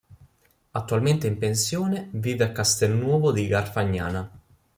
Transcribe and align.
Attualmente 0.73 1.27
in 1.27 1.37
pensione, 1.37 2.07
vive 2.13 2.43
a 2.43 2.51
Castelnuovo 2.51 3.31
di 3.31 3.45
Garfagnana. 3.45 4.31